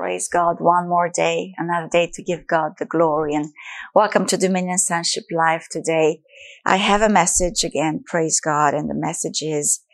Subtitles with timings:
[0.00, 0.60] Praise God.
[0.60, 3.52] One more day, another day to give God the glory and
[3.94, 6.22] welcome to Dominion Sonship Live today.
[6.64, 8.02] I have a message again.
[8.06, 8.72] Praise God.
[8.72, 9.84] And the message is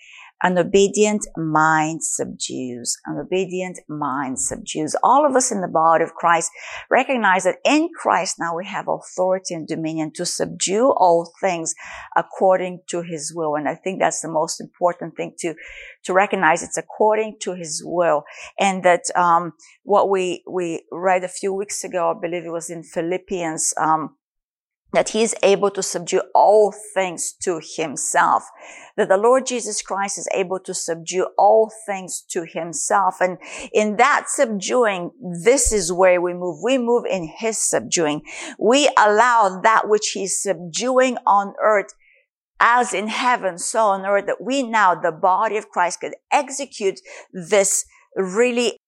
[0.43, 2.97] an obedient mind subdues.
[3.07, 4.95] An obedient mind subdues.
[5.03, 6.51] All of us in the body of Christ
[6.91, 11.75] recognize that in Christ now we have authority and dominion to subdue all things
[12.17, 13.55] according to his will.
[13.57, 15.55] And I think that's the most important thing to,
[16.05, 16.63] to recognize.
[16.63, 18.25] It's according to his will.
[18.59, 19.53] And that, um,
[19.85, 24.17] what we, we read a few weeks ago, I believe it was in Philippians, um,
[24.93, 28.45] that he is able to subdue all things to himself.
[28.97, 33.17] That the Lord Jesus Christ is able to subdue all things to himself.
[33.21, 33.39] And
[33.73, 35.11] in that subduing,
[35.43, 36.61] this is where we move.
[36.63, 38.23] We move in his subduing.
[38.59, 41.93] We allow that which he's subduing on earth
[42.59, 47.01] as in heaven, so on earth, that we now, the body of Christ, could execute
[47.33, 48.79] this really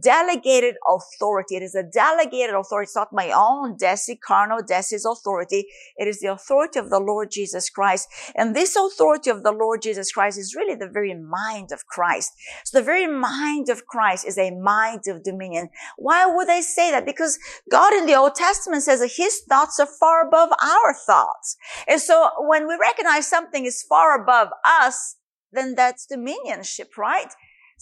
[0.00, 1.56] delegated authority.
[1.56, 2.88] It is a delegated authority.
[2.88, 5.66] It's not my own Deci, carnal Deci's authority.
[5.96, 8.08] It is the authority of the Lord Jesus Christ.
[8.34, 12.32] And this authority of the Lord Jesus Christ is really the very mind of Christ.
[12.64, 15.68] So the very mind of Christ is a mind of dominion.
[15.96, 17.06] Why would I say that?
[17.06, 17.38] Because
[17.70, 21.56] God in the Old Testament says that his thoughts are far above our thoughts.
[21.86, 25.16] And so when we recognize something is far above us,
[25.52, 27.34] then that's dominionship, right?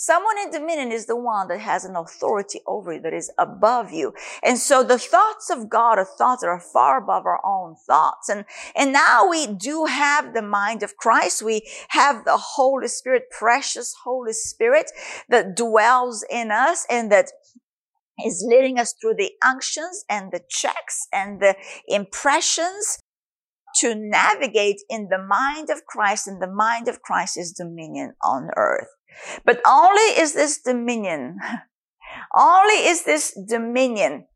[0.02, 3.92] Someone in dominion is the one that has an authority over you, that is above
[3.92, 4.14] you.
[4.42, 8.30] And so the thoughts of God are thoughts that are far above our own thoughts.
[8.30, 11.42] And, and now we do have the mind of Christ.
[11.42, 14.90] We have the Holy Spirit, precious Holy Spirit
[15.28, 17.26] that dwells in us and that
[18.24, 21.56] is leading us through the unctions and the checks and the
[21.86, 23.00] impressions
[23.80, 28.48] to navigate in the mind of Christ and the mind of Christ is dominion on
[28.56, 28.88] earth.
[29.44, 31.38] But only is this dominion,
[32.36, 34.26] only is this dominion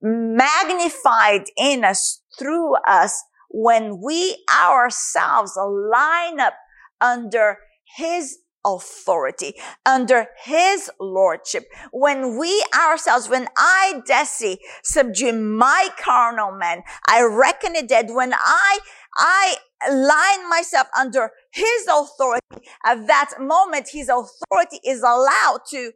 [0.00, 6.54] magnified in us through us when we ourselves line up
[7.00, 7.58] under
[7.96, 11.64] his authority, under his lordship.
[11.92, 18.10] When we ourselves, when I, Deci, subdue my carnal man, I reckon it dead.
[18.10, 18.78] When I,
[19.16, 19.56] I
[19.90, 22.42] line myself under his authority,
[22.84, 25.92] at that moment, his authority is allowed to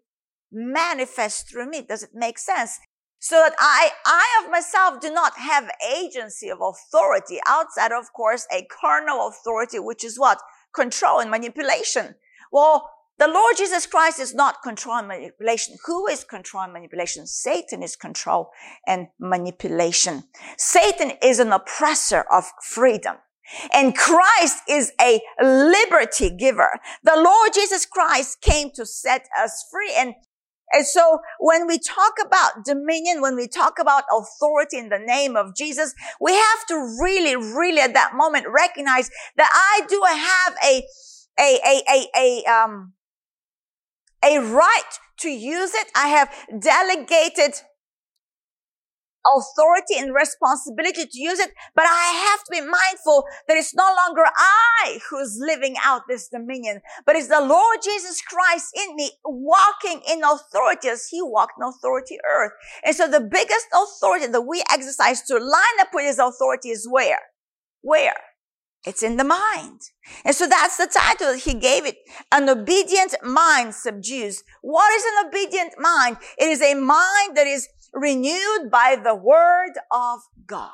[0.53, 1.83] manifest through me.
[1.83, 2.79] Does it make sense?
[3.19, 8.47] So that I, I of myself do not have agency of authority outside, of course,
[8.53, 10.41] a carnal authority, which is what?
[10.75, 12.17] Control and manipulation.
[12.53, 15.77] Well, the Lord Jesus Christ is not control and manipulation.
[15.87, 17.27] Who is control and manipulation?
[17.27, 18.51] Satan is control
[18.87, 20.25] and manipulation.
[20.59, 23.17] Satan is an oppressor of freedom.
[23.73, 26.79] And Christ is a liberty giver.
[27.05, 29.95] The Lord Jesus Christ came to set us free.
[29.97, 30.15] And,
[30.73, 35.37] and so when we talk about dominion, when we talk about authority in the name
[35.37, 40.57] of Jesus, we have to really, really at that moment recognize that I do have
[40.63, 40.83] a,
[41.39, 42.93] a, a, a, a, um,
[44.25, 45.89] a right to use it.
[45.95, 47.55] I have delegated
[49.27, 53.93] authority and responsibility to use it, but I have to be mindful that it's no
[54.07, 59.11] longer I who's living out this dominion, but it's the Lord Jesus Christ in me
[59.25, 62.53] walking in authority as he walked in authority earth.
[62.85, 66.89] And so the biggest authority that we exercise to line up with his authority is
[66.89, 67.21] where?
[67.83, 68.15] Where?
[68.87, 69.81] It's in the mind.
[70.25, 71.97] And so that's the title he gave it.
[72.31, 74.45] An obedient mind subdues.
[74.63, 76.19] What is an obedient mind?
[76.39, 80.71] It is a mind that is renewed by the word of God.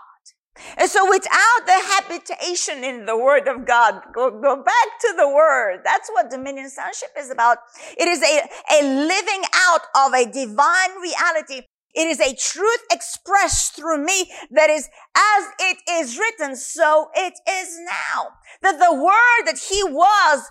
[0.76, 5.28] And so without the habitation in the word of God, go, go back to the
[5.28, 5.80] word.
[5.82, 7.58] That's what dominion sonship is about.
[7.96, 8.42] It is a,
[8.76, 11.62] a living out of a divine reality
[11.94, 17.34] it is a truth expressed through me that is as it is written, so it
[17.48, 18.28] is now.
[18.62, 20.50] That the word that he was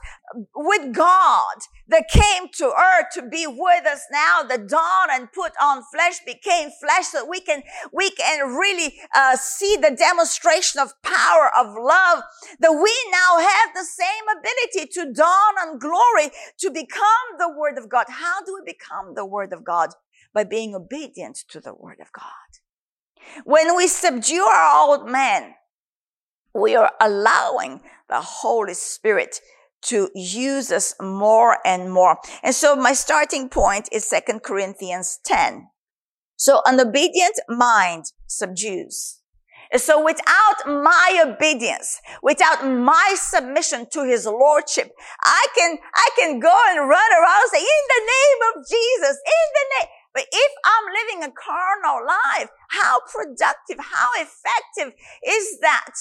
[0.56, 1.56] with God
[1.88, 6.20] that came to earth to be with us now, the dawn and put on flesh
[6.26, 11.52] became flesh so that we can, we can really uh, see the demonstration of power
[11.58, 12.24] of love
[12.60, 17.02] that we now have the same ability to dawn on glory to become
[17.40, 18.06] the word of God.
[18.10, 19.90] How do we become the word of God?
[20.34, 22.26] By being obedient to the word of God.
[23.46, 25.56] When we subdue our old man,
[26.54, 29.40] we are allowing the Holy Spirit
[29.84, 32.18] to use us more and more.
[32.44, 35.68] And so my starting point is Second Corinthians 10.
[36.36, 39.22] So an obedient mind subdues.
[39.76, 44.92] So without my obedience, without my submission to his lordship,
[45.24, 49.18] I can, I can go and run around and say, in the name of Jesus,
[49.26, 52.50] in the name, but if I'm living a carnal life.
[52.70, 55.92] How productive, how effective is that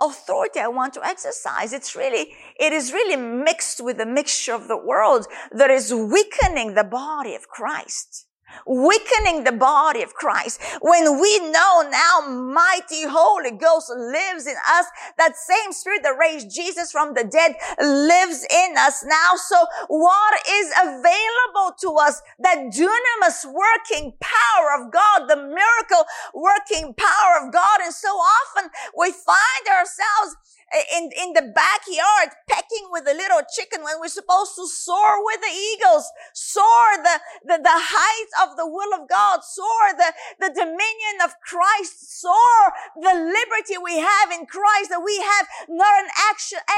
[0.00, 1.72] authority I want to exercise?
[1.72, 6.74] It's really, it is really mixed with the mixture of the world that is weakening
[6.74, 8.26] the body of Christ
[8.66, 10.60] weakening the body of Christ.
[10.80, 14.86] When we know now mighty Holy Ghost lives in us,
[15.18, 19.32] that same spirit that raised Jesus from the dead lives in us now.
[19.36, 19.56] So
[19.88, 22.22] what is available to us?
[22.38, 27.80] That dunamis working power of God, the miracle working power of God.
[27.82, 30.36] And so often we find ourselves
[30.74, 35.38] in, in the backyard pecking with the little chicken when we're supposed to soar with
[35.38, 37.16] the eagles, soar the,
[37.46, 40.10] the, the height of the will of God, soar the,
[40.42, 42.58] the dominion of Christ, soar
[42.98, 46.10] the liberty we have in Christ, that we have not an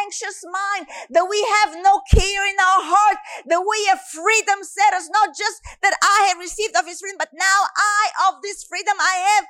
[0.04, 3.18] anxious mind, that we have no care in our heart,
[3.48, 7.16] that we have freedom set us, not just that I have received of his freedom,
[7.16, 9.44] but now I of this freedom I have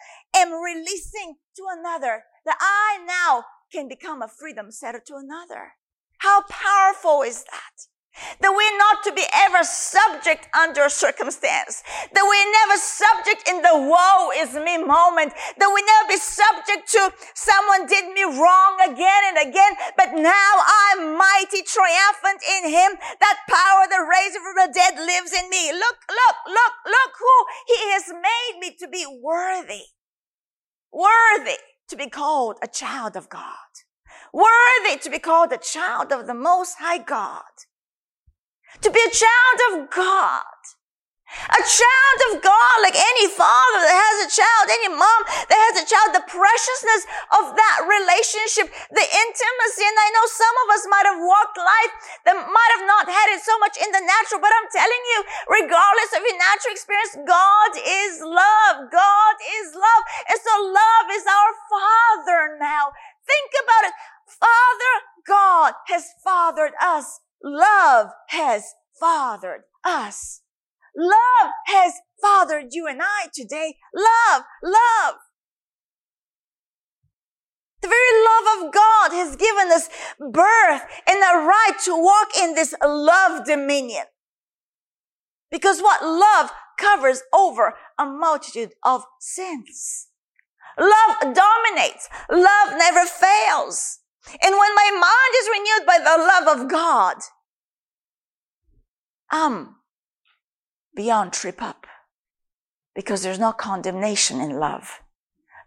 [0.46, 5.72] am releasing to another, that I now can become a freedom setter to another.
[6.18, 7.88] How powerful is that?
[8.40, 11.86] That we're not to be ever subject under circumstance.
[12.10, 15.38] That we're never subject in the woe is me moment.
[15.54, 19.72] That we never be subject to someone did me wrong again and again.
[19.94, 22.98] But now I'm mighty triumphant in him.
[23.22, 25.70] That power that raised from the dead lives in me.
[25.70, 27.36] Look, look, look, look who
[27.70, 29.94] he has made me to be worthy.
[30.90, 33.72] Worthy to be called a child of God,
[34.32, 37.42] worthy to be called a child of the Most High God,
[38.80, 40.42] to be a child of God.
[41.28, 45.76] A child of God, like any father that has a child, any mom that has
[45.80, 47.04] a child, the preciousness
[47.36, 49.84] of that relationship, the intimacy.
[49.84, 51.94] And I know some of us might have walked life
[52.24, 55.18] that might have not had it so much in the natural, but I'm telling you,
[55.52, 58.88] regardless of your natural experience, God is love.
[58.88, 60.02] God is love.
[60.32, 62.96] And so love is our father now.
[63.28, 63.94] Think about it.
[64.26, 64.94] Father
[65.28, 67.20] God has fathered us.
[67.44, 70.40] Love has fathered us.
[70.98, 73.76] Love has fathered you and I today.
[73.94, 75.14] Love, love.
[77.80, 82.56] The very love of God has given us birth and a right to walk in
[82.56, 84.06] this love dominion.
[85.52, 90.08] Because what love covers over a multitude of sins.
[90.78, 92.08] Love dominates.
[92.28, 94.00] Love never fails.
[94.42, 97.16] And when my mind is renewed by the love of God,
[99.30, 99.77] I'm
[100.98, 101.86] beyond trip up
[102.92, 104.98] because there's no condemnation in love.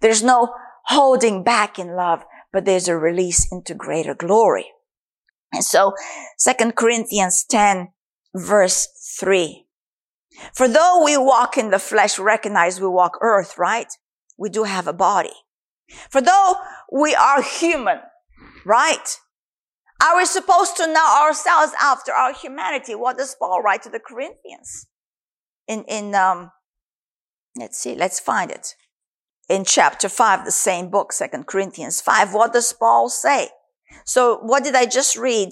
[0.01, 0.54] There's no
[0.88, 4.66] holding back in love, but there's a release into greater glory.
[5.54, 5.94] And so,
[6.38, 7.94] Second Corinthians 10
[8.36, 8.89] verse
[9.22, 9.66] 3.
[10.54, 13.88] For though we walk in the flesh, recognize we walk earth, right?
[14.38, 15.38] We do have a body.
[16.10, 16.56] For though
[16.92, 18.00] we are human,
[18.66, 19.18] right?
[20.04, 22.95] Are we supposed to know ourselves after our humanity?
[22.95, 24.88] What does Paul write to the Corinthians?
[25.71, 26.51] In, in, um,
[27.57, 28.75] let's see, let's find it.
[29.50, 33.50] In chapter five, the same book, Second Corinthians five, what does Paul say?
[34.06, 35.50] So what did I just read?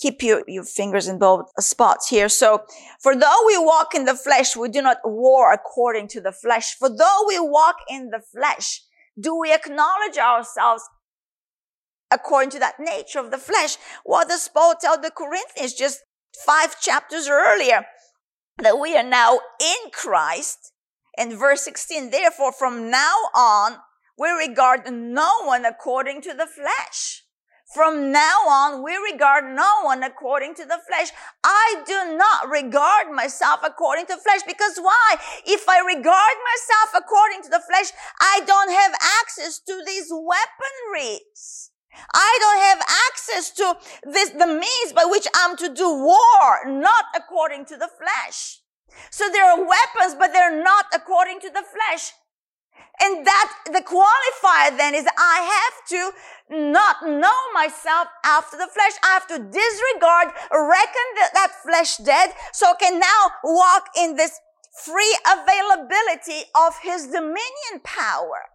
[0.00, 2.28] Keep your, your fingers in both spots here.
[2.28, 2.64] So,
[3.00, 6.74] for though we walk in the flesh, we do not war according to the flesh.
[6.76, 8.82] For though we walk in the flesh,
[9.20, 10.82] do we acknowledge ourselves
[12.10, 13.76] according to that nature of the flesh?
[14.04, 16.00] What does Paul tell the Corinthians just
[16.44, 17.86] five chapters earlier?
[18.58, 20.72] That we are now in Christ.
[21.16, 23.78] And verse 16, therefore, from now on,
[24.18, 27.22] we regard no one according to the flesh.
[27.74, 31.08] From now on, we regard no one according to the flesh.
[31.42, 35.16] I do not regard myself according to flesh because why?
[35.46, 37.90] If I regard myself according to the flesh,
[38.20, 38.92] I don't have
[39.22, 41.41] access to these weaponries.
[42.14, 43.76] I don't have access to
[44.10, 48.60] this, the means by which I'm to do war, not according to the flesh.
[49.10, 52.12] So there are weapons, but they're not according to the flesh.
[53.00, 56.12] And that, the qualifier then is I have to
[56.68, 58.92] not know myself after the flesh.
[59.02, 64.16] I have to disregard, reckon that, that flesh dead, so I can now walk in
[64.16, 64.38] this
[64.84, 68.50] free availability of his dominion power.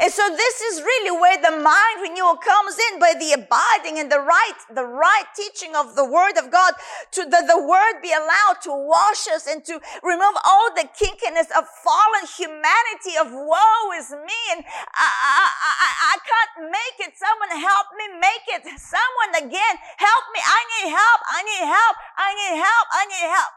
[0.00, 4.08] And so this is really where the mind renewal comes in by the abiding in
[4.08, 6.74] the right, the right teaching of the word of God
[7.12, 11.52] to the, the word be allowed to wash us and to remove all the kinkiness
[11.54, 17.14] of fallen humanity of woe is me and I, I, I, I can't make it.
[17.14, 18.62] Someone help me make it.
[18.80, 20.40] Someone again help me.
[20.42, 21.20] I need help.
[21.28, 21.96] I need help.
[22.18, 22.86] I need help.
[22.90, 23.52] I need help.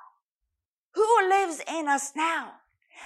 [0.93, 2.56] Who lives in us now?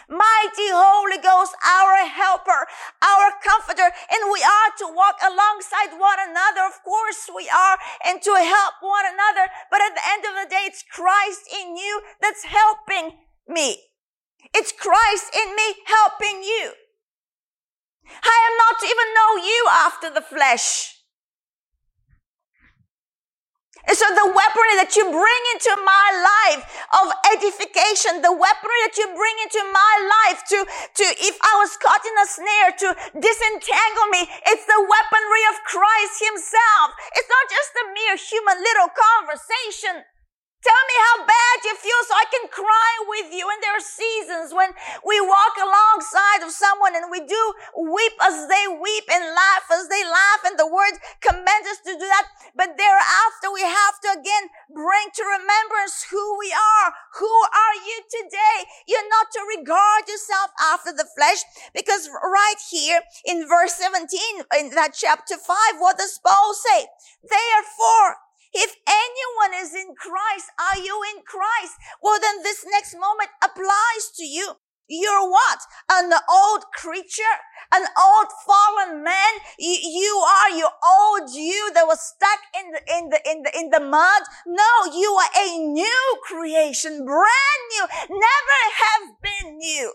[0.10, 2.67] Mighty Holy Ghost, our helper,
[3.01, 6.67] our comforter, and we are to walk alongside one another.
[6.67, 9.51] Of course we are, and to help one another.
[9.69, 13.17] But at the end of the day, it's Christ in you that's helping
[13.48, 13.77] me.
[14.53, 16.74] It's Christ in me helping you.
[18.24, 21.00] I am not to even know you after the flesh.
[23.88, 26.62] And so the weaponry that you bring into my life
[27.02, 31.74] of edification, the weaponry that you bring into my life to, to, if I was
[31.82, 36.88] caught in a snare, to disentangle me, it's the weaponry of Christ himself.
[37.18, 40.06] It's not just a mere human little conversation.
[40.62, 43.50] Tell me how bad you feel so I can cry with you.
[43.50, 44.70] And there are seasons when
[45.01, 49.89] we walk alongside of someone and we do weep as they weep and laugh as
[49.89, 50.46] they laugh.
[50.46, 52.30] And the word commands us to do that.
[52.53, 56.94] But thereafter we have to again bring to remembrance who we are.
[57.18, 58.70] Who are you today?
[58.86, 61.41] You're not to regard yourself after the flesh
[61.74, 66.86] because right here in verse 17 in that chapter 5, what does Paul say?
[67.25, 68.22] Therefore,
[68.53, 71.75] if anyone is in Christ, are you in Christ?
[72.01, 74.55] Well, then this next moment applies to you.
[74.91, 75.60] You're what?
[75.89, 77.39] An old creature?
[77.72, 79.34] An old fallen man?
[79.58, 83.51] You, you are your old you that was stuck in the, in the, in the,
[83.58, 84.24] in the mud?
[84.46, 89.93] No, you are a new creation, brand new, never have been new.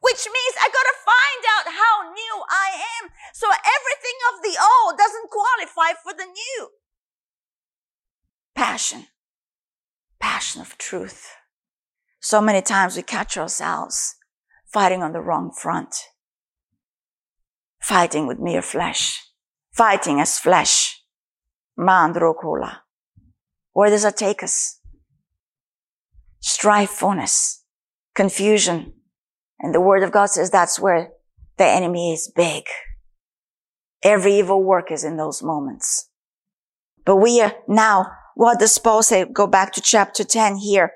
[0.00, 2.72] Which means I gotta find out how new I
[3.02, 3.10] am.
[3.34, 6.77] So everything of the old doesn't qualify for the new
[8.58, 9.06] passion,
[10.18, 11.28] passion of truth.
[12.20, 14.16] So many times we catch ourselves
[14.66, 15.94] fighting on the wrong front,
[17.80, 19.24] fighting with mere flesh,
[19.70, 21.00] fighting as flesh.
[21.78, 22.78] Mandrokola.
[23.74, 24.80] Where does that take us?
[26.42, 27.58] Strifefulness,
[28.16, 28.94] confusion.
[29.60, 31.10] And the word of God says that's where
[31.58, 32.64] the enemy is big.
[34.02, 36.10] Every evil work is in those moments.
[37.04, 39.24] But we are now what does Paul say?
[39.24, 40.92] Go back to chapter 10 here.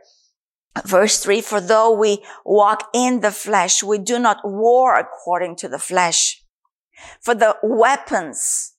[0.87, 5.69] Verse 3, for though we walk in the flesh, we do not war according to
[5.69, 6.41] the flesh.
[7.21, 8.75] For the weapons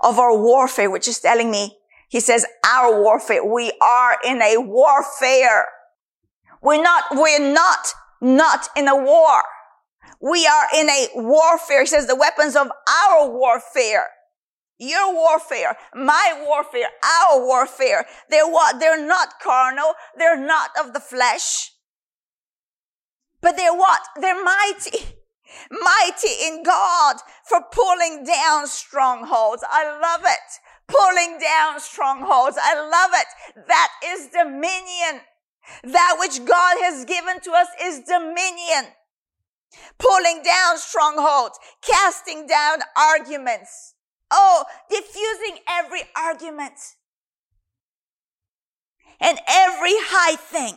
[0.00, 1.76] of our warfare, which is telling me,
[2.08, 5.66] he says, our warfare, we are in a warfare.
[6.62, 7.88] We're not, we're not,
[8.20, 9.42] not in a war.
[10.20, 11.80] We are in a warfare.
[11.80, 12.68] He says the weapons of
[13.08, 14.06] our warfare
[14.78, 18.06] your warfare, my warfare, our warfare.
[18.30, 18.78] They're what?
[18.78, 19.94] They're not carnal.
[20.18, 21.72] They're not of the flesh.
[23.40, 24.00] But they're what?
[24.20, 25.16] They're mighty.
[25.70, 27.16] Mighty in God
[27.48, 29.64] for pulling down strongholds.
[29.68, 30.60] I love it.
[30.88, 32.58] Pulling down strongholds.
[32.60, 33.66] I love it.
[33.68, 35.22] That is dominion.
[35.84, 38.92] That which God has given to us is dominion.
[39.98, 43.95] Pulling down strongholds, casting down arguments
[44.30, 46.74] Oh, diffusing every argument
[49.20, 50.74] and every high thing,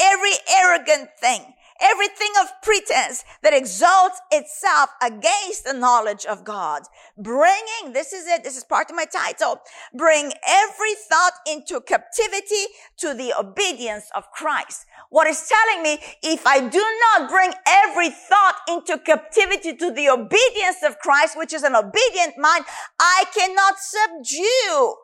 [0.00, 6.82] every arrogant thing, everything of pretense that exalts itself against the knowledge of God.
[7.18, 9.60] Bringing, this is it, this is part of my title,
[9.94, 12.64] bring every thought into captivity
[12.98, 14.86] to the obedience of Christ.
[15.10, 16.84] What is telling me, if I do
[17.18, 22.38] not bring every thought into captivity to the obedience of Christ, which is an obedient
[22.38, 22.64] mind,
[22.98, 24.94] I cannot subdue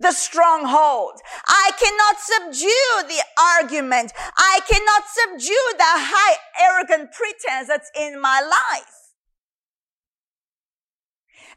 [0.00, 1.20] the stronghold.
[1.46, 3.22] I cannot subdue the
[3.56, 4.12] argument.
[4.36, 9.07] I cannot subdue the high arrogant pretense that's in my life.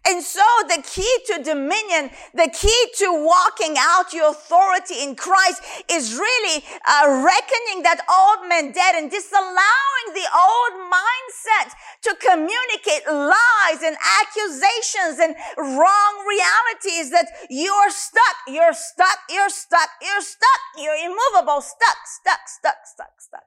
[0.03, 5.62] And so the key to dominion, the key to walking out your authority in Christ
[5.89, 13.05] is really uh, reckoning that old man dead and disallowing the old mindset to communicate
[13.05, 20.62] lies and accusations and wrong realities that you're stuck, you're stuck, you're stuck, you're stuck,
[20.81, 23.46] you're immovable, stuck, stuck, stuck, stuck, stuck.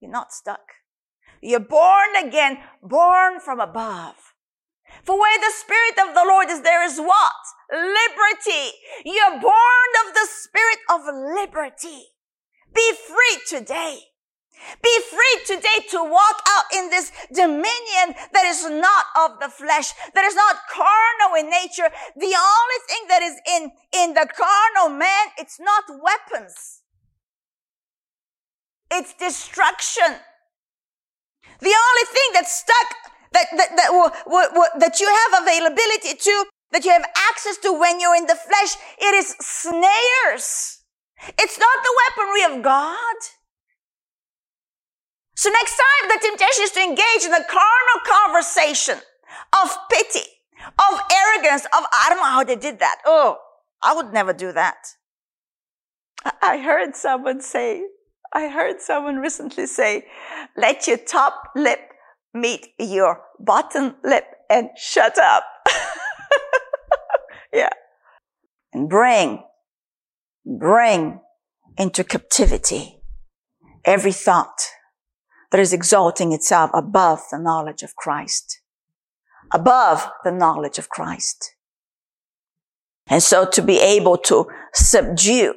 [0.00, 0.74] You're not stuck.
[1.40, 4.27] You're born again, born from above.
[5.04, 7.32] For where the Spirit of the Lord is, there is what?
[7.70, 8.72] Liberty.
[9.04, 12.04] You're born of the Spirit of liberty.
[12.74, 14.00] Be free today.
[14.82, 19.92] Be free today to walk out in this dominion that is not of the flesh,
[20.14, 21.88] that is not carnal in nature.
[22.16, 26.82] The only thing that is in, in the carnal man, it's not weapons.
[28.90, 30.16] It's destruction.
[31.60, 32.94] The only thing that's stuck
[33.32, 38.16] that, that, that, that you have availability to, that you have access to when you're
[38.16, 40.82] in the flesh, it is snares.
[41.38, 43.16] It's not the weaponry of God.
[45.34, 48.98] So next time the temptation is to engage in a carnal conversation
[49.62, 50.26] of pity,
[50.78, 52.98] of arrogance, of I don't know how they did that.
[53.06, 53.38] Oh,
[53.82, 54.78] I would never do that.
[56.42, 57.84] I heard someone say,
[58.32, 60.06] I heard someone recently say,
[60.56, 61.87] let your top lip
[62.34, 65.44] meet your bottom lip and shut up.
[67.52, 67.70] yeah.
[68.72, 69.42] And bring,
[70.44, 71.20] bring
[71.76, 73.00] into captivity
[73.84, 74.60] every thought
[75.50, 78.60] that is exalting itself above the knowledge of Christ.
[79.52, 81.54] Above the knowledge of Christ.
[83.06, 85.54] And so to be able to subdue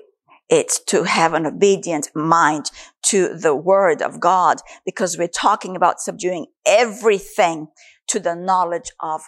[0.51, 2.69] it, to have an obedient mind
[3.03, 7.69] to the word of God, because we're talking about subduing everything
[8.07, 9.21] to the knowledge of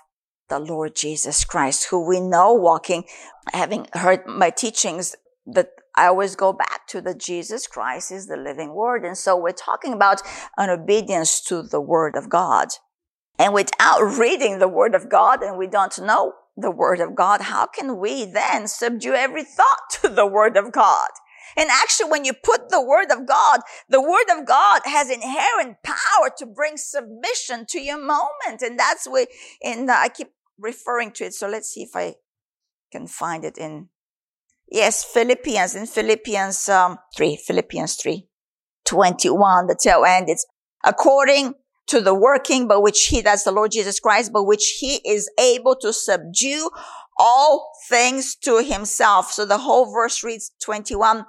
[0.49, 3.05] the Lord Jesus Christ, who we know walking,
[3.53, 5.15] having heard my teachings
[5.47, 9.05] that I always go back to that Jesus Christ is the living word.
[9.05, 10.21] And so we're talking about
[10.57, 12.69] an obedience to the word of God.
[13.39, 17.41] And without reading the word of God and we don't know the word of God,
[17.41, 21.09] how can we then subdue every thought to the word of God?
[21.55, 25.77] And actually, when you put the word of God, the word of God has inherent
[25.83, 28.61] power to bring submission to your moment.
[28.61, 29.27] And that's what,
[29.63, 31.33] and I keep referring to it.
[31.33, 32.15] So let's see if I
[32.91, 33.89] can find it in,
[34.71, 38.27] yes, Philippians, in Philippians um, 3, Philippians 3,
[38.85, 40.29] 21, the tail end.
[40.29, 40.45] It's
[40.83, 41.53] according
[41.87, 45.29] to the working by which he, that's the Lord Jesus Christ, by which he is
[45.39, 46.69] able to subdue
[47.17, 49.31] all things to himself.
[49.31, 51.25] So the whole verse reads 21,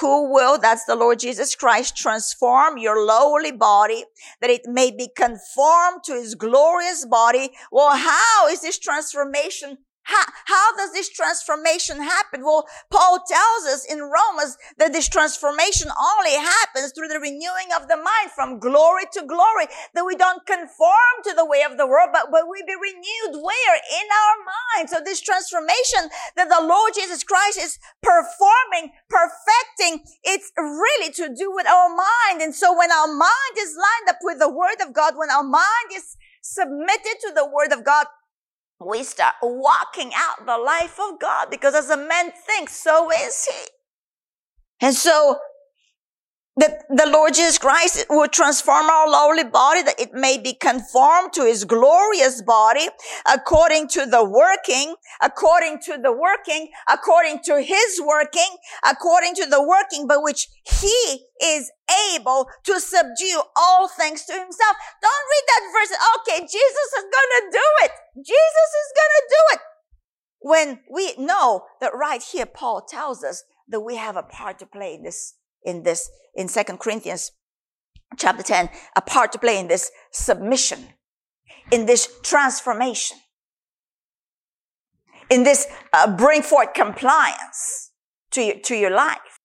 [0.00, 4.04] who will, that's the Lord Jesus Christ, transform your lowly body
[4.40, 7.50] that it may be conformed to his glorious body.
[7.70, 12.40] Well, how is this transformation how, how does this transformation happen?
[12.42, 17.88] Well, Paul tells us in Romans that this transformation only happens through the renewing of
[17.88, 21.86] the mind from glory to glory, that we don't conform to the way of the
[21.86, 23.76] world, but, but we be renewed where?
[23.76, 24.88] In our mind.
[24.88, 31.52] So this transformation that the Lord Jesus Christ is performing, perfecting, it's really to do
[31.52, 32.40] with our mind.
[32.40, 35.44] And so when our mind is lined up with the word of God, when our
[35.44, 38.06] mind is submitted to the word of God,
[38.80, 43.46] we start walking out the life of God because as a man thinks, so is
[43.46, 43.66] he.
[44.86, 45.38] And so
[46.58, 51.32] that the Lord Jesus Christ will transform our lowly body that it may be conformed
[51.34, 52.88] to his glorious body
[53.32, 58.56] according to the working, according to the working, according to his working,
[58.88, 61.70] according to the working by which he is
[62.12, 64.76] able to subdue all things to himself.
[65.00, 65.96] Don't read that verse.
[66.18, 67.92] Okay, Jesus is gonna do it.
[68.16, 69.60] Jesus is gonna do it.
[70.40, 74.66] When we know that right here, Paul tells us that we have a part to
[74.66, 75.34] play in this
[75.68, 77.32] in this, in Second Corinthians
[78.16, 80.78] chapter 10, a part to play in this submission,
[81.70, 83.18] in this transformation,
[85.30, 87.92] in this uh, bring forth compliance
[88.30, 89.40] to your, to your life.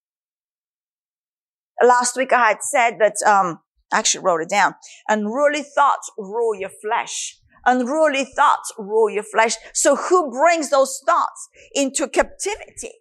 [1.85, 3.59] Last week I had said that, um,
[3.91, 4.75] I actually wrote it down.
[5.07, 7.37] Unruly thoughts rule your flesh.
[7.65, 9.55] Unruly thoughts rule your flesh.
[9.73, 12.91] So who brings those thoughts into captivity?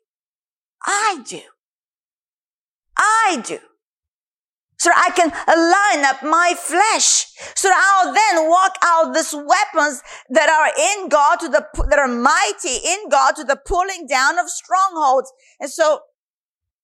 [0.84, 1.40] I do.
[2.96, 3.58] I do.
[4.82, 7.26] So I can line up my flesh.
[7.54, 12.08] So I'll then walk out these weapons that are in God to the, that are
[12.08, 15.32] mighty in God to the pulling down of strongholds.
[15.60, 16.00] And so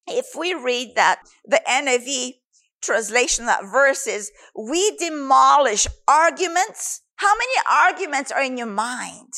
[0.07, 2.35] if we read that, the NIV
[2.81, 7.03] translation, that verses, we demolish arguments.
[7.16, 9.33] How many arguments are in your mind?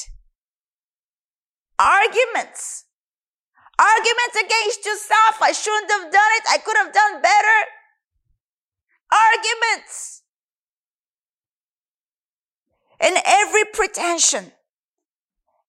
[1.78, 2.84] Arguments.
[3.80, 5.40] Arguments against yourself.
[5.40, 6.44] I shouldn't have done it.
[6.50, 7.58] I could have done better.
[9.10, 10.22] Arguments.
[13.00, 14.52] And every pretension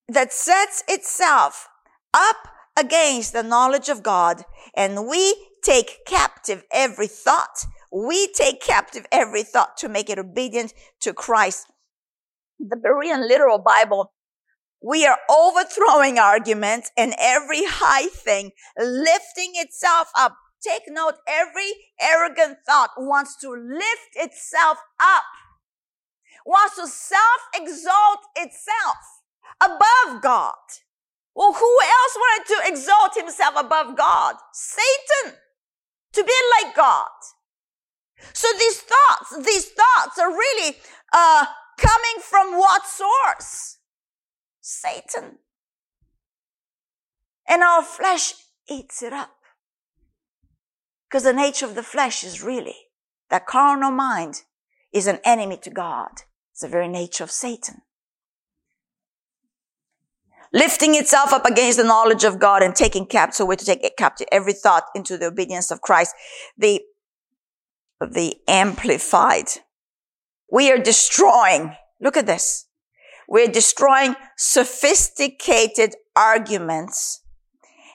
[0.09, 1.69] that sets itself
[2.13, 4.43] up against the knowledge of God
[4.75, 7.65] and we take captive every thought.
[7.93, 11.67] We take captive every thought to make it obedient to Christ.
[12.59, 14.11] The Berean literal Bible
[14.81, 20.35] we are overthrowing arguments and every high thing lifting itself up.
[20.61, 25.23] Take note, every arrogant thought wants to lift itself up,
[26.45, 28.97] wants to self-exalt itself
[29.59, 30.55] above God.
[31.35, 34.35] Well, who else wanted to exalt himself above God?
[34.53, 35.37] Satan.
[36.13, 37.07] To be like God.
[38.33, 40.75] So these thoughts, these thoughts are really,
[41.13, 41.45] uh,
[41.77, 43.77] coming from what source?
[44.61, 45.39] Satan.
[47.47, 48.35] And our flesh
[48.69, 49.31] eats it up.
[51.09, 52.75] Because the nature of the flesh is really
[53.29, 54.43] that carnal mind
[54.93, 56.09] is an enemy to God.
[56.51, 57.81] It's the very nature of Satan.
[60.53, 63.95] Lifting itself up against the knowledge of God and taking captive, so we're to take
[63.97, 66.13] captive every thought into the obedience of Christ.
[66.57, 66.81] The,
[68.01, 69.47] the amplified.
[70.51, 72.67] We are destroying, look at this.
[73.31, 77.21] We're destroying sophisticated arguments.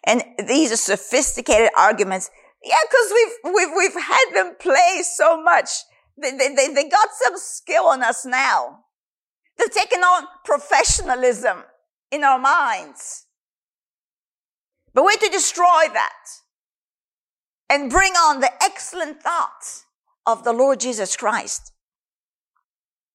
[0.03, 2.31] And these are sophisticated arguments.
[2.64, 5.68] Yeah, because we've, we've, we've had them play so much.
[6.16, 8.79] They, they, they, got some skill on us now.
[9.59, 11.64] They've taken on professionalism
[12.11, 13.27] in our minds.
[14.94, 16.25] But we're to destroy that
[17.68, 19.85] and bring on the excellent thoughts
[20.25, 21.72] of the Lord Jesus Christ.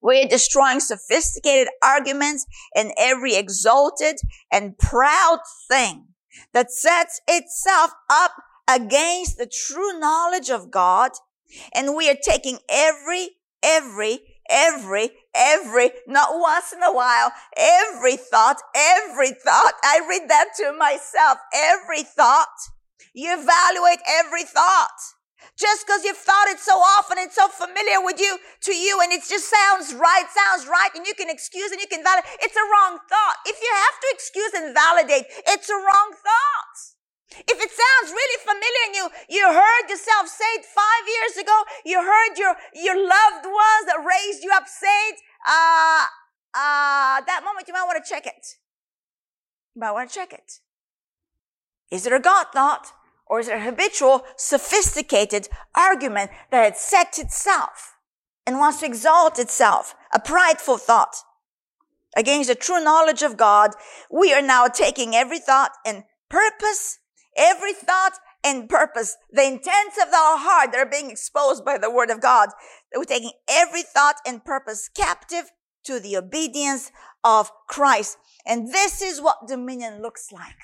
[0.01, 4.17] We're destroying sophisticated arguments and every exalted
[4.51, 6.07] and proud thing
[6.53, 8.31] that sets itself up
[8.67, 11.11] against the true knowledge of God.
[11.73, 18.57] And we are taking every, every every, every, not once in a while, every thought,
[18.75, 19.73] every thought.
[19.83, 21.37] I read that to myself.
[21.53, 22.47] Every thought.
[23.13, 24.89] You evaluate every thought.
[25.59, 29.11] Just because you've thought it so often, it's so familiar with you, to you, and
[29.11, 32.31] it just sounds right, sounds right, and you can excuse and you can validate.
[32.41, 33.37] It's a wrong thought.
[33.45, 36.77] If you have to excuse and validate, it's a wrong thought.
[37.31, 41.57] If it sounds really familiar and you, you heard yourself say it five years ago,
[41.85, 46.05] you heard your, your loved ones that raised you up say it, uh,
[46.53, 48.57] uh, that moment you might want to check it.
[49.75, 50.59] You might want to check it.
[51.89, 52.91] Is it a God thought
[53.31, 57.95] or is it a habitual, sophisticated argument that had set itself
[58.45, 59.95] and wants to exalt itself?
[60.13, 61.15] A prideful thought
[62.15, 63.71] against the true knowledge of God.
[64.11, 66.99] We are now taking every thought and purpose
[67.37, 68.13] every thought
[68.43, 72.21] and purpose, the intents of our heart that are being exposed by the word of
[72.21, 72.49] God.
[72.95, 75.51] We're taking every thought and purpose captive
[75.85, 76.91] to the obedience
[77.23, 78.17] of Christ.
[78.45, 80.57] And this is what dominion looks like.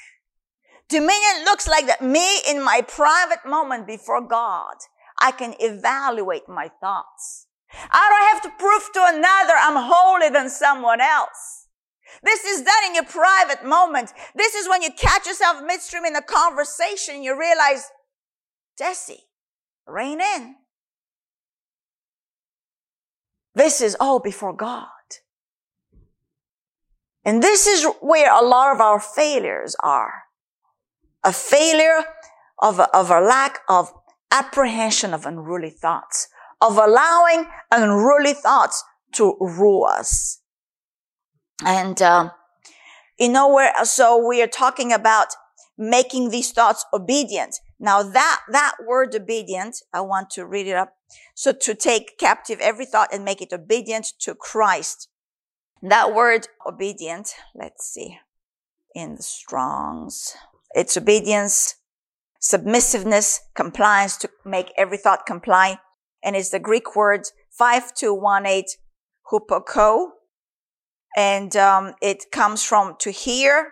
[0.90, 4.76] Dominion looks like that me in my private moment before God,
[5.20, 7.48] I can evaluate my thoughts.
[7.92, 11.68] I don't have to prove to another I'm holier than someone else.
[12.24, 14.14] This is done in your private moment.
[14.34, 17.90] This is when you catch yourself midstream in a conversation, you realize,
[18.78, 19.24] Jesse,
[19.86, 20.56] rein in.
[23.54, 24.88] This is all before God.
[27.26, 30.27] And this is where a lot of our failures are.
[31.24, 32.04] A failure
[32.62, 33.92] of a, of a lack of
[34.32, 36.28] apprehension of unruly thoughts,
[36.62, 40.42] of allowing unruly thoughts to rule us.
[41.66, 42.32] And, um,
[43.20, 45.28] you know where, so we are talking about
[45.78, 47.60] making these thoughts obedient.
[47.80, 50.94] Now that, that word obedient, I want to read it up.
[51.36, 55.10] So to take captive every thought and make it obedient to Christ.
[55.82, 58.20] That word obedient, let's see,
[58.96, 60.36] in the Strongs.
[60.78, 61.74] It's obedience,
[62.40, 65.80] submissiveness, compliance to make every thought comply.
[66.24, 68.78] And it's the Greek word 5218
[69.32, 70.10] hupakoe,
[71.16, 73.72] and um, it comes from to hear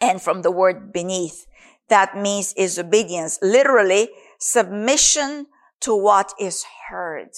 [0.00, 1.46] and from the word beneath.
[1.88, 5.46] That means is obedience, literally submission
[5.80, 7.30] to what is heard.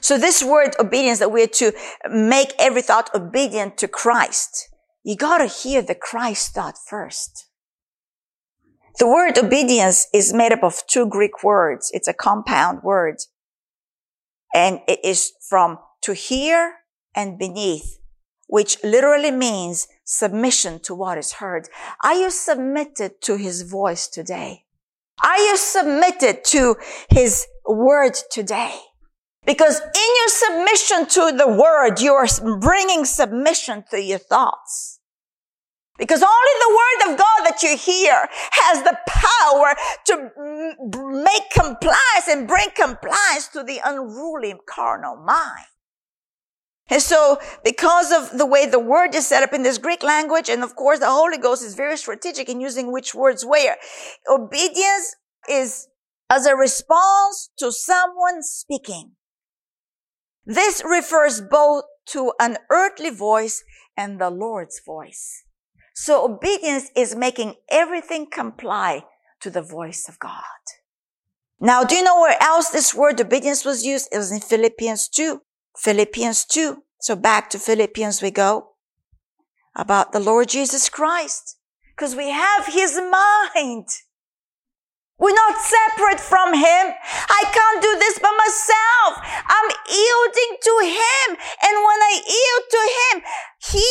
[0.00, 1.72] So this word obedience that we're to
[2.10, 4.70] make every thought obedient to Christ.
[5.02, 7.50] You gotta hear the Christ thought first.
[8.98, 11.90] The word obedience is made up of two Greek words.
[11.92, 13.16] It's a compound word.
[14.54, 16.76] And it is from to hear
[17.14, 17.98] and beneath
[18.46, 21.68] which literally means submission to what is heard.
[22.02, 24.64] Are you submitted to his voice today?
[25.22, 26.76] Are you submitted to
[27.08, 28.76] his word today?
[29.46, 32.26] Because in your submission to the word, you are
[32.60, 35.00] bringing submission to your thoughts.
[35.96, 39.76] Because only the word of God that you hear has the power
[40.06, 45.66] to make compliance and bring compliance to the unruly carnal mind.
[46.88, 50.50] And so, because of the way the word is set up in this Greek language,
[50.50, 53.76] and of course the Holy Ghost is very strategic in using which words where,
[54.28, 55.16] obedience
[55.48, 55.88] is
[56.28, 59.12] as a response to someone speaking.
[60.44, 63.64] This refers both to an earthly voice
[63.96, 65.43] and the Lord's voice.
[65.94, 69.04] So obedience is making everything comply
[69.40, 70.42] to the voice of God.
[71.60, 74.08] Now, do you know where else this word obedience was used?
[74.12, 75.40] It was in Philippians 2.
[75.78, 76.82] Philippians 2.
[77.00, 78.70] So back to Philippians we go
[79.76, 81.58] about the Lord Jesus Christ
[81.96, 83.86] because we have his mind.
[85.14, 86.84] We're not separate from Him.
[86.90, 89.22] I can't do this by myself.
[89.46, 91.26] I'm yielding to Him.
[91.38, 93.14] And when I yield to Him,
[93.62, 93.90] He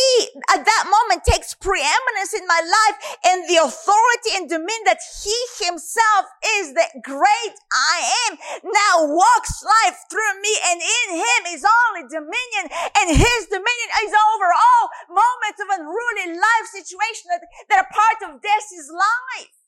[0.52, 5.38] at that moment takes preeminence in my life and the authority and dominion that He
[5.64, 6.28] Himself
[6.60, 8.32] is the great I am
[8.68, 12.68] now walks life through me and in Him is only dominion
[13.00, 18.20] and His dominion is over all moments of unruly life situations that, that are part
[18.28, 19.63] of this life.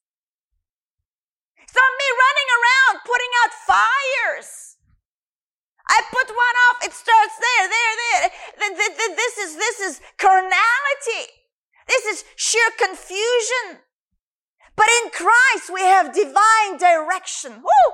[1.67, 4.77] Stop me running around putting out fires.
[5.87, 9.15] I put one off, it starts there, there, there.
[9.15, 11.29] This is, this is carnality.
[11.87, 13.85] This is sheer confusion.
[14.75, 17.61] But in Christ, we have divine direction.
[17.61, 17.91] Woo!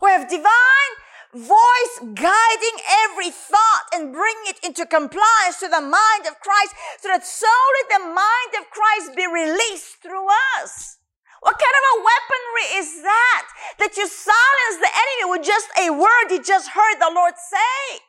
[0.00, 0.92] We have divine
[1.34, 7.08] voice guiding every thought and bringing it into compliance to the mind of Christ so
[7.08, 10.26] that solely the mind of Christ be released through
[10.62, 10.99] us.
[11.40, 13.46] What kind of a weaponry is that?
[13.78, 18.00] That you silence the enemy with just a word you just heard the Lord say.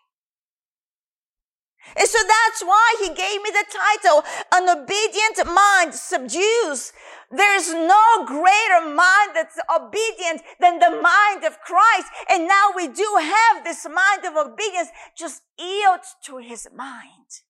[1.95, 6.93] And so that's why he gave me the title, An Obedient Mind Subdues.
[7.31, 12.07] There's no greater mind that's obedient than the mind of Christ.
[12.29, 14.89] And now we do have this mind of obedience.
[15.17, 17.41] Just yield to his mind.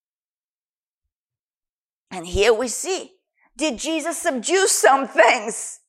[2.09, 3.13] And here we see
[3.57, 5.79] did Jesus subdue some things?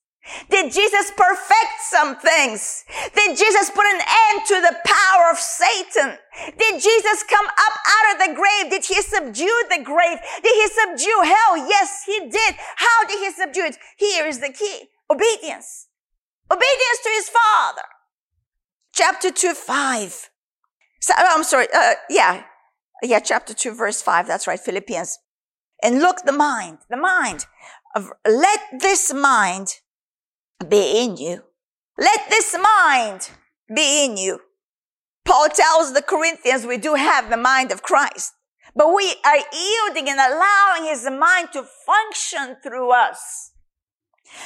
[0.51, 2.85] Did Jesus perfect some things?
[3.14, 6.16] Did Jesus put an end to the power of Satan?
[6.57, 8.70] Did Jesus come up out of the grave?
[8.70, 10.18] Did he subdue the grave?
[10.42, 11.57] Did he subdue hell?
[11.57, 12.55] Yes, he did.
[12.77, 13.79] How did he subdue it?
[13.96, 14.90] Here is the key.
[15.11, 15.88] Obedience.
[16.51, 17.83] Obedience to his father.
[18.94, 20.31] Chapter 2, 5.
[21.01, 21.66] So, I'm sorry.
[21.75, 22.44] Uh, yeah.
[23.03, 24.29] Yeah, chapter 2, verse 5.
[24.29, 24.61] That's right.
[24.61, 25.18] Philippians.
[25.83, 27.47] And look, the mind, the mind
[27.97, 29.81] of, let this mind
[30.68, 31.42] be in you.
[31.99, 33.31] Let this mind
[33.75, 34.40] be in you.
[35.25, 38.33] Paul tells the Corinthians we do have the mind of Christ,
[38.75, 43.53] but we are yielding and allowing his mind to function through us.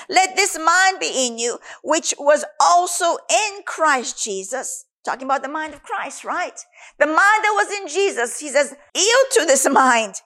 [0.09, 4.85] Let this mind be in you, which was also in Christ Jesus.
[5.05, 6.59] Talking about the mind of Christ, right?
[6.99, 8.41] The mind that was in Jesus.
[8.41, 10.17] He says, yield to this mind.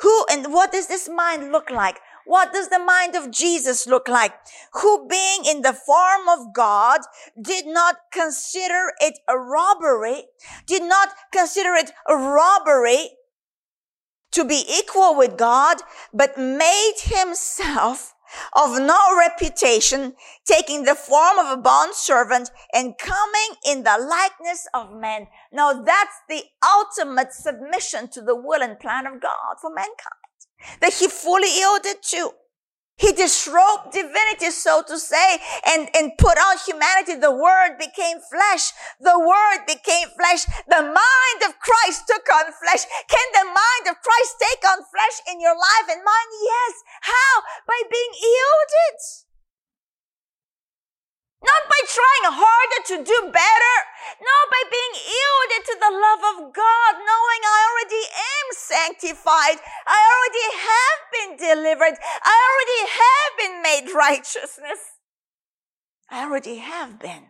[0.00, 2.00] Who and what does this mind look like?
[2.26, 4.32] What does the mind of Jesus look like?
[4.74, 7.00] Who being in the form of God
[7.40, 10.24] did not consider it a robbery,
[10.66, 13.10] did not consider it a robbery
[14.32, 15.78] to be equal with God,
[16.12, 18.14] but made himself
[18.54, 24.66] of no reputation, taking the form of a bond servant and coming in the likeness
[24.74, 25.26] of men.
[25.52, 30.24] Now that's the ultimate submission to the will and plan of God for mankind
[30.80, 32.30] that he fully yielded to.
[32.96, 37.18] He disrobed divinity, so to say, and, and put on humanity.
[37.18, 38.70] The word became flesh.
[39.00, 40.46] The word became flesh.
[40.68, 42.86] The mind of Christ took on flesh.
[43.10, 46.30] Can the mind of Christ take on flesh in your life and mine?
[46.42, 46.74] Yes.
[47.02, 47.42] How?
[47.66, 49.33] By being yielded.
[51.44, 53.76] Not by trying harder to do better.
[54.16, 59.58] Not by being yielded to the love of God, knowing I already am sanctified.
[59.84, 62.00] I already have been delivered.
[62.24, 64.80] I already have been made righteousness.
[66.10, 67.24] I already have been.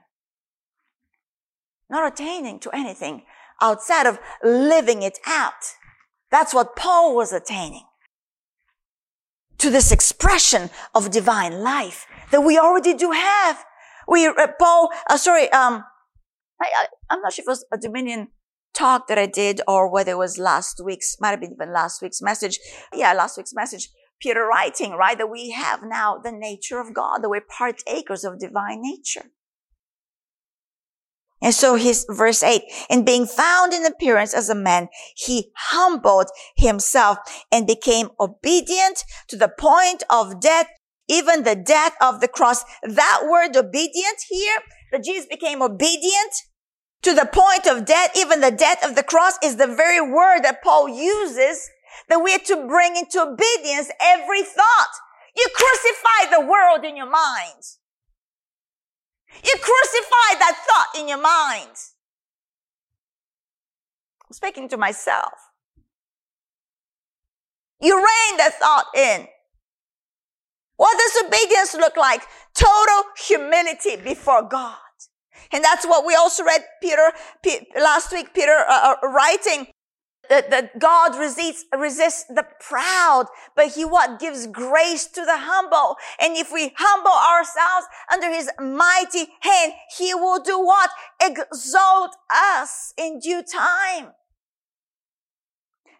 [1.90, 3.22] Not attaining to anything
[3.60, 5.74] outside of living it out.
[6.30, 7.84] That's what Paul was attaining.
[9.58, 13.64] To this expression of divine life that we already do have.
[14.08, 15.84] We, uh, Paul, uh, sorry, um,
[16.60, 18.28] I, I'm not sure if it was a Dominion
[18.74, 22.02] talk that I did or whether it was last week's, might have been even last
[22.02, 22.58] week's message.
[22.92, 23.88] Yeah, last week's message.
[24.20, 28.38] Peter writing, right, that we have now the nature of God, that we're partakers of
[28.38, 29.30] divine nature.
[31.42, 36.28] And so his verse 8, and being found in appearance as a man, he humbled
[36.56, 37.18] himself
[37.52, 40.68] and became obedient to the point of death,
[41.08, 42.64] even the death of the cross.
[42.82, 44.58] That word obedient here,
[44.92, 46.34] that Jesus became obedient
[47.02, 50.40] to the point of death, even the death of the cross is the very word
[50.40, 51.68] that Paul uses
[52.08, 54.94] that we are to bring into obedience every thought.
[55.36, 57.62] You crucify the world in your mind.
[59.44, 61.76] You crucify that thought in your mind.
[64.26, 65.34] I'm speaking to myself.
[67.80, 69.26] You rein that thought in.
[70.76, 72.22] What does obedience look like?
[72.54, 74.76] Total humility before God.
[75.52, 79.68] And that's what we also read Peter, P- last week, Peter uh, uh, writing
[80.28, 85.96] that, that God resists, resists the proud, but he what gives grace to the humble.
[86.20, 90.90] And if we humble ourselves under his mighty hand, he will do what?
[91.22, 94.12] Exalt us in due time.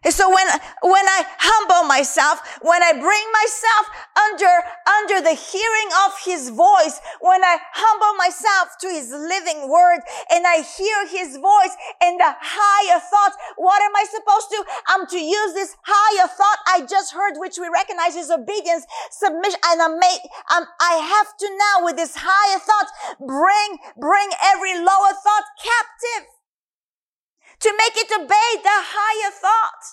[0.05, 0.45] And so when,
[0.85, 4.53] when I humble myself, when I bring myself under,
[4.85, 10.45] under the hearing of his voice, when I humble myself to his living word and
[10.45, 11.73] I hear his voice
[12.05, 14.59] and the higher thoughts, what am I supposed to?
[14.93, 19.59] I'm to use this higher thought I just heard, which we recognize is obedience, submission,
[19.73, 20.21] and made,
[20.53, 26.34] um, I have to now with this higher thought, bring, bring every lower thought captive
[27.59, 29.83] to make it obey the higher thought.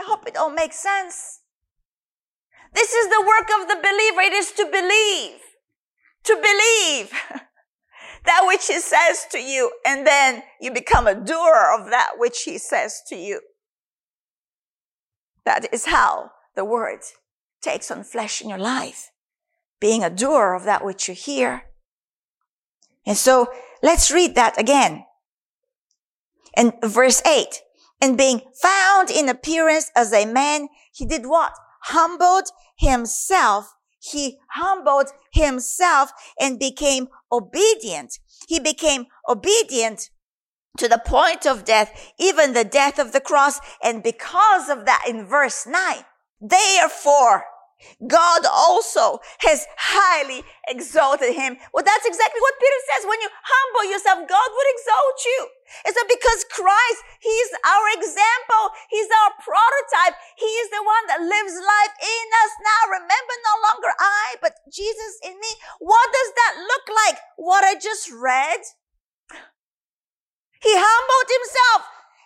[0.00, 1.40] I hope it all makes sense.
[2.74, 4.20] This is the work of the believer.
[4.20, 5.40] It is to believe,
[6.24, 7.12] to believe
[8.24, 12.42] that which he says to you, and then you become a doer of that which
[12.42, 13.40] he says to you.
[15.44, 17.00] That is how the word
[17.62, 19.10] takes on flesh in your life,
[19.80, 21.64] being a doer of that which you hear.
[23.06, 23.50] And so
[23.82, 25.04] let's read that again.
[26.58, 27.62] In verse 8,
[28.02, 31.52] and being found in appearance as a man, he did what?
[31.84, 33.74] Humbled himself.
[34.00, 38.18] He humbled himself and became obedient.
[38.48, 40.10] He became obedient
[40.78, 43.60] to the point of death, even the death of the cross.
[43.82, 45.74] And because of that, in verse 9,
[46.40, 47.44] therefore,
[48.06, 51.56] God also has highly exalted him.
[51.72, 53.06] Well, that's exactly what Peter says.
[53.08, 55.48] When you humble yourself, God would exalt you.
[55.84, 58.64] It's not because Christ, He's our example.
[58.88, 60.16] He's our prototype.
[60.36, 62.80] He is the one that lives life in us now.
[63.02, 65.52] Remember, no longer I, but Jesus in me.
[65.78, 67.18] What does that look like?
[67.36, 68.62] What I just read?
[70.60, 71.80] He humbled himself.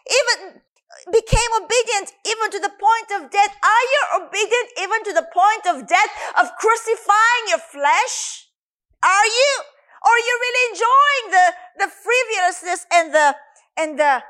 [0.08, 0.62] Even
[1.10, 3.54] became obedient even to the point of death.
[3.64, 8.48] Are you obedient even to the point of death of crucifying your flesh?
[9.02, 9.71] Are you?
[10.04, 13.36] Or are you really enjoying the, the frivolousness and the,
[13.76, 14.22] and the,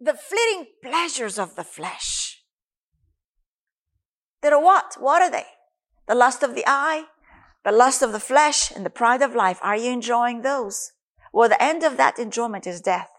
[0.00, 2.42] the fleeting pleasures of the flesh?
[4.42, 4.96] That are what?
[4.98, 5.46] What are they?
[6.06, 7.04] The lust of the eye,
[7.64, 9.58] the lust of the flesh, and the pride of life.
[9.62, 10.92] Are you enjoying those?
[11.32, 13.10] Well, the end of that enjoyment is death.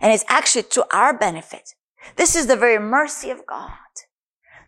[0.00, 1.74] And it's actually to our benefit.
[2.16, 3.70] This is the very mercy of God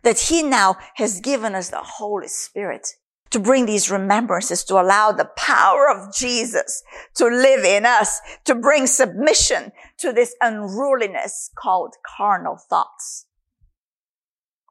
[0.03, 2.87] that he now has given us the Holy Spirit
[3.31, 6.83] to bring these remembrances, to allow the power of Jesus
[7.15, 13.25] to live in us, to bring submission to this unruliness called carnal thoughts,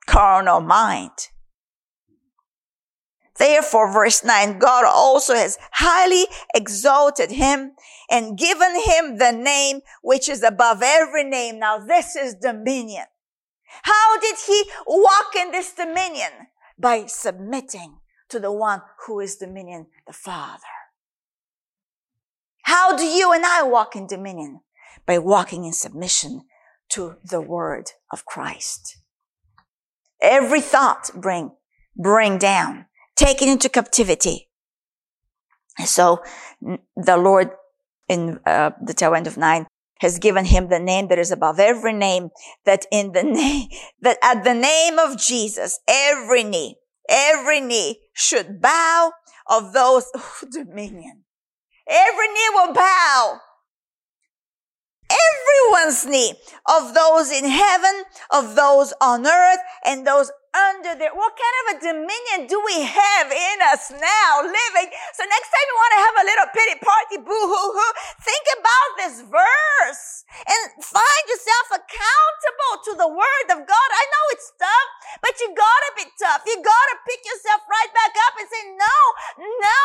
[0.07, 1.29] carnal mind.
[3.37, 7.73] Therefore, verse 9, God also has highly exalted him
[8.09, 11.59] and given him the name which is above every name.
[11.59, 13.07] Now this is dominion.
[13.83, 16.31] How did he walk in this dominion?
[16.79, 20.63] By submitting to the one who is dominion, the Father.
[22.63, 24.61] How do you and I walk in dominion?
[25.07, 26.43] By walking in submission
[26.91, 28.99] to the word of Christ.
[30.21, 31.53] Every thought bring,
[31.97, 34.49] bring down taken into captivity.
[35.79, 36.23] And So
[36.61, 37.51] the Lord
[38.09, 39.67] in uh, the tail end of nine
[40.01, 42.31] has given him the name that is above every name
[42.65, 43.69] that in the name
[44.01, 46.77] that at the name of Jesus every knee
[47.09, 49.13] every knee should bow
[49.49, 50.07] of those
[50.51, 51.25] dominion
[51.89, 53.41] every knee will bow
[55.11, 56.35] everyone's knee
[56.67, 61.11] of those in heaven of those on earth and those under there.
[61.11, 64.89] What kind of a dominion do we have in us now living?
[65.13, 68.45] So next time you want to have a little pity party, boo hoo hoo, think
[68.63, 70.05] about this verse
[70.47, 73.89] and find yourself accountable to the word of God.
[73.91, 74.91] I know it's tough,
[75.21, 75.51] but you
[76.25, 78.97] You gotta pick yourself right back up and say, no,
[79.45, 79.81] no,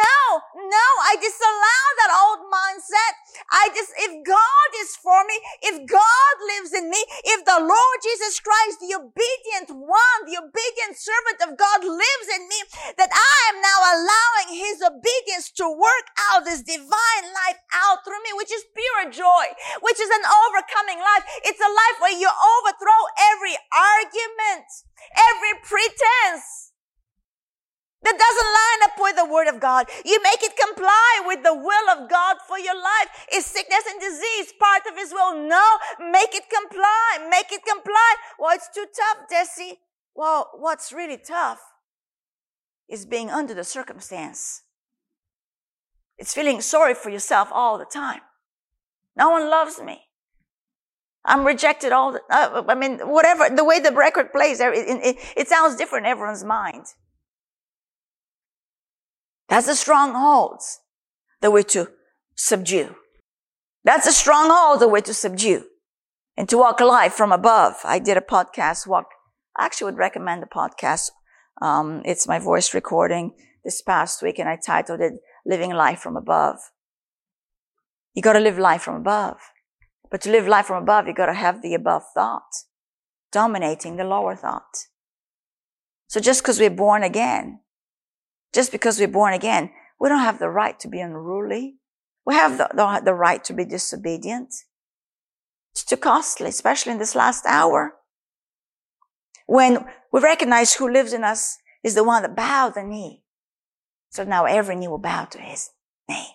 [0.00, 0.20] no,
[0.56, 0.86] no.
[1.04, 3.14] I disallow that old mindset.
[3.50, 7.98] I just, if God is for me, if God lives in me, if the Lord
[8.02, 12.60] Jesus Christ, the obedient one, the obedient servant of God lives in me,
[12.96, 18.22] that I am now allowing his obedience to work out this divine life out through
[18.24, 19.46] me, which is pure joy,
[19.84, 21.24] which is an overcoming life.
[21.44, 23.00] It's a life where you overthrow
[23.34, 24.68] every argument,
[25.14, 26.69] every pretense
[28.02, 29.86] that doesn't line up with the word of God.
[30.04, 33.26] You make it comply with the will of God for your life.
[33.32, 35.34] Is sickness and disease part of his will?
[35.36, 35.78] No.
[35.98, 37.28] Make it comply.
[37.30, 38.14] Make it comply.
[38.38, 39.74] Well, it's too tough, Deci.
[40.14, 41.60] Well, what's really tough
[42.88, 44.62] is being under the circumstance.
[46.18, 48.20] It's feeling sorry for yourself all the time.
[49.16, 50.02] No one loves me.
[51.24, 55.16] I'm rejected all the, uh, I mean, whatever, the way the record plays, it, it,
[55.36, 56.86] it sounds different in everyone's mind.
[59.50, 60.80] That's the strongholds
[61.42, 61.88] that we're to
[62.36, 62.94] subdue.
[63.84, 65.64] That's the strongholds that we're to subdue
[66.36, 67.74] and to walk life from above.
[67.84, 69.08] I did a podcast walk.
[69.56, 71.10] I actually would recommend the podcast.
[71.60, 73.34] Um, it's my voice recording
[73.64, 76.58] this past week and I titled it Living Life from Above.
[78.14, 79.38] You gotta live life from above.
[80.10, 82.50] But to live life from above, you gotta have the above thought
[83.32, 84.86] dominating the lower thought.
[86.08, 87.60] So just because we're born again,
[88.52, 91.76] just because we're born again, we don't have the right to be unruly.
[92.26, 94.54] We have the, the, the right to be disobedient.
[95.72, 97.94] It's too costly, especially in this last hour.
[99.46, 103.22] When we recognize who lives in us is the one that bowed the knee.
[104.10, 105.70] So now every knee will bow to his
[106.08, 106.26] name.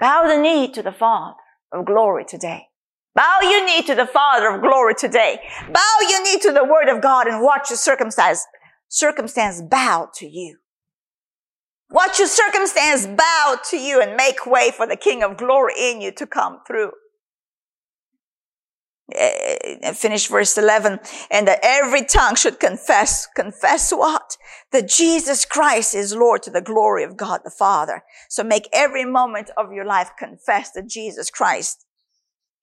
[0.00, 1.36] Bow the knee to the Father
[1.72, 2.68] of glory today.
[3.14, 5.38] Bow your knee to the Father of glory today.
[5.72, 8.44] Bow your knee to the Word of God and watch your circumstance,
[8.88, 10.58] circumstance bow to you.
[11.90, 16.00] Watch your circumstance bow to you and make way for the King of glory in
[16.00, 16.92] you to come through.
[19.14, 20.98] Uh, finish verse 11
[21.30, 24.36] and that every tongue should confess confess what
[24.72, 29.04] that jesus christ is lord to the glory of god the father so make every
[29.04, 31.86] moment of your life confess that jesus christ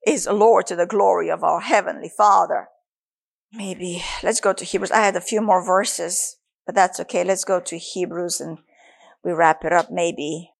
[0.06, 2.68] is lord to the glory of our heavenly father
[3.54, 7.46] maybe let's go to hebrews i had a few more verses but that's okay let's
[7.46, 8.58] go to hebrews and
[9.24, 10.52] we wrap it up maybe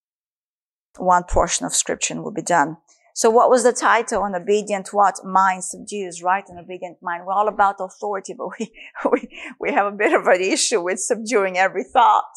[0.96, 2.76] one portion of scripture will be done
[3.16, 4.24] so what was the title?
[4.24, 5.24] An obedient what?
[5.24, 6.42] Mind subdues, right?
[6.48, 7.24] An obedient mind.
[7.24, 8.72] We're all about authority, but we,
[9.10, 9.28] we,
[9.60, 12.34] we have a bit of an issue with subduing every thought.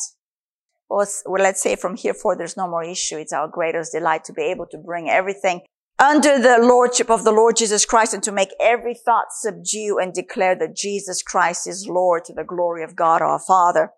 [0.88, 3.18] Well, well, let's say from here forth, there's no more issue.
[3.18, 5.62] It's our greatest delight to be able to bring everything
[6.00, 10.14] under the lordship of the Lord Jesus Christ and to make every thought subdue and
[10.14, 13.92] declare that Jesus Christ is Lord to the glory of God our Father.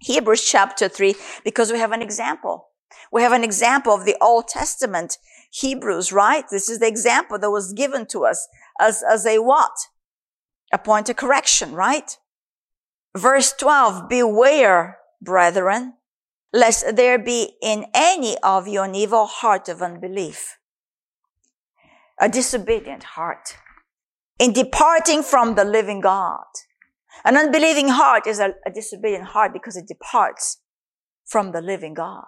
[0.00, 1.14] Hebrews chapter three,
[1.44, 2.68] because we have an example.
[3.12, 5.18] We have an example of the Old Testament
[5.52, 6.44] Hebrews, right?
[6.50, 8.48] This is the example that was given to us
[8.80, 9.72] as, as a what?
[10.72, 12.16] A point of correction, right?
[13.16, 15.94] Verse 12, beware, brethren,
[16.52, 20.58] lest there be in any of you an evil heart of unbelief,
[22.20, 23.56] a disobedient heart,
[24.38, 26.44] in departing from the living God.
[27.24, 30.58] An unbelieving heart is a, a disobedient heart because it departs
[31.26, 32.24] from the living God.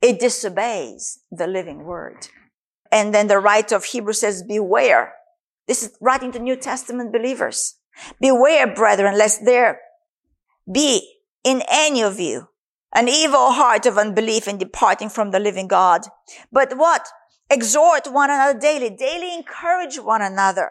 [0.00, 2.28] It disobeys the living word.
[2.90, 5.14] And then the writer of Hebrews says, beware.
[5.66, 7.76] This is writing to New Testament believers.
[8.20, 9.80] Beware, brethren, lest there
[10.70, 11.08] be
[11.44, 12.48] in any of you
[12.94, 16.02] an evil heart of unbelief in departing from the living God.
[16.50, 17.08] But what?
[17.52, 20.70] Exhort one another daily, daily encourage one another.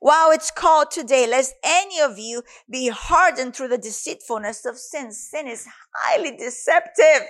[0.00, 5.12] While it's called today, lest any of you be hardened through the deceitfulness of sin.
[5.12, 7.28] Sin is highly deceptive.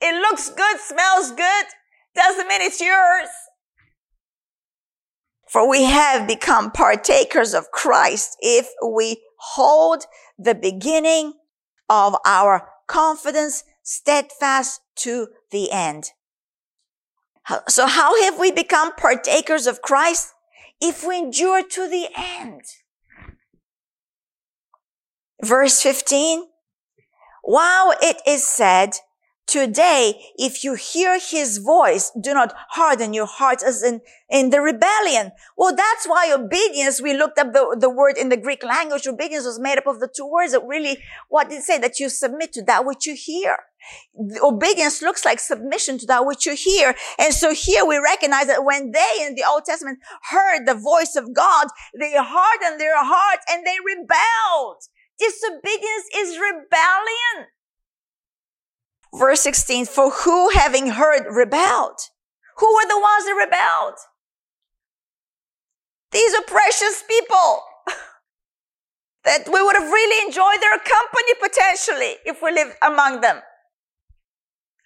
[0.00, 1.66] It looks good, smells good,
[2.16, 3.28] doesn't mean it's yours.
[5.48, 10.06] For we have become partakers of Christ if we hold
[10.36, 11.34] the beginning
[11.88, 16.10] of our confidence steadfast to the end.
[17.68, 20.32] So how have we become partakers of Christ?
[20.80, 22.62] If we endure to the end.
[25.42, 26.44] Verse 15.
[27.42, 28.90] While it is said,
[29.50, 34.60] Today, if you hear his voice, do not harden your heart as in, in the
[34.60, 35.32] rebellion.
[35.56, 39.08] Well, that's why obedience, we looked up the, the word in the Greek language.
[39.08, 40.98] Obedience was made up of the two words that really,
[41.30, 41.78] what did it say?
[41.78, 43.56] That you submit to that which you hear.
[44.40, 46.94] Obedience looks like submission to that which you hear.
[47.18, 49.98] And so here we recognize that when they in the Old Testament
[50.30, 51.66] heard the voice of God,
[51.98, 54.82] they hardened their heart and they rebelled.
[55.18, 57.48] Disobedience is rebellion.
[59.12, 61.98] Verse 16, for who having heard rebelled?
[62.58, 63.98] Who were the ones that rebelled?
[66.12, 67.62] These are precious people
[69.24, 73.40] that we would have really enjoyed their company potentially if we lived among them.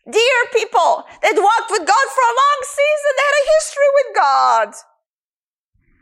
[0.04, 4.10] Dear people that walked with God for a long season, they had a history with
[4.14, 4.68] God.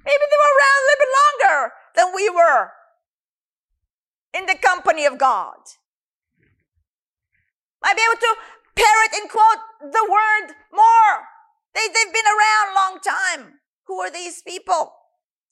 [0.04, 1.58] Maybe they were around a little bit longer
[1.94, 2.70] than we were
[4.34, 5.58] in the company of God
[7.82, 8.36] might be able to
[8.76, 11.12] parrot and quote the word more.
[11.74, 13.60] They, they've been around a long time.
[13.86, 14.92] Who are these people?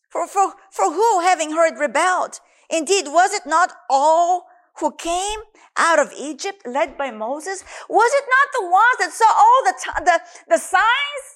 [0.09, 2.41] For, for, for who, having heard, rebelled?
[2.69, 4.47] Indeed, was it not all
[4.79, 5.41] who came
[5.77, 7.65] out of Egypt led by Moses?
[7.89, 10.21] Was it not the ones that saw all the, t- the,
[10.55, 11.30] the signs,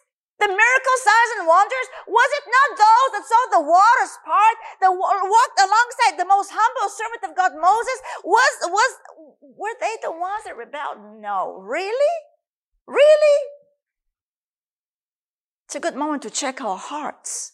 [0.45, 1.89] the miracle signs and wonders?
[2.05, 6.93] Was it not those that saw the waters part, that walked alongside the most humble
[6.93, 7.99] servant of God, Moses?
[8.21, 8.91] Was, was,
[9.41, 11.01] were they the ones that rebelled?
[11.21, 11.57] No.
[11.65, 12.15] Really?
[12.87, 13.39] Really?
[15.65, 17.53] It's a good moment to check our hearts.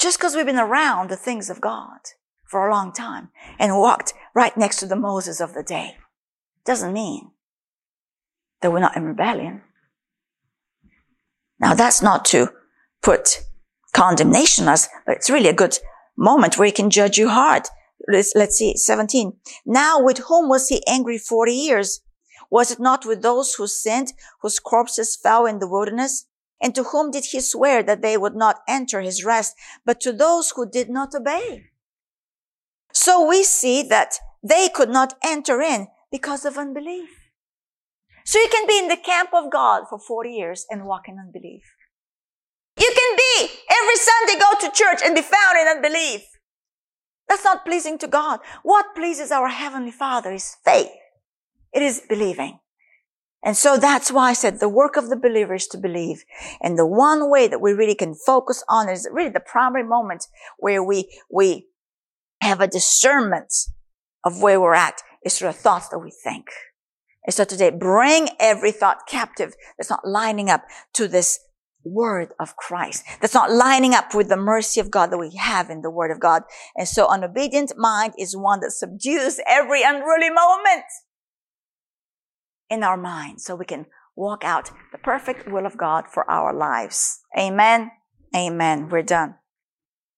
[0.00, 2.00] Just because we've been around the things of God
[2.44, 5.96] for a long time and walked right next to the Moses of the day
[6.64, 7.32] doesn't mean
[8.60, 9.62] that we're not in rebellion.
[11.58, 12.50] Now that's not to
[13.02, 13.42] put
[13.92, 15.78] condemnation on us, but it's really a good
[16.16, 17.64] moment where he can judge you hard.
[18.08, 19.32] Let's, let's see, 17.
[19.64, 22.00] Now with whom was he angry 40 years?
[22.50, 26.26] Was it not with those who sinned, whose corpses fell in the wilderness?
[26.60, 29.54] And to whom did he swear that they would not enter his rest,
[29.84, 31.70] but to those who did not obey?
[32.92, 37.25] So we see that they could not enter in because of unbelief.
[38.26, 41.16] So you can be in the camp of God for 40 years and walk in
[41.16, 41.62] unbelief.
[42.76, 46.22] You can be every Sunday go to church and be found in unbelief.
[47.28, 48.40] That's not pleasing to God.
[48.64, 50.90] What pleases our Heavenly Father is faith.
[51.72, 52.58] It is believing.
[53.44, 56.24] And so that's why I said the work of the believer is to believe.
[56.60, 60.26] And the one way that we really can focus on is really the primary moment
[60.58, 61.68] where we, we
[62.40, 63.54] have a discernment
[64.24, 66.46] of where we're at is through the thoughts that we think.
[67.26, 70.62] And so today, bring every thought captive that's not lining up
[70.94, 71.40] to this
[71.84, 73.04] word of Christ.
[73.20, 76.10] That's not lining up with the mercy of God that we have in the word
[76.10, 76.42] of God.
[76.76, 80.84] And so an obedient mind is one that subdues every unruly moment
[82.68, 86.52] in our mind so we can walk out the perfect will of God for our
[86.52, 87.20] lives.
[87.38, 87.90] Amen.
[88.34, 88.88] Amen.
[88.88, 89.36] We're done.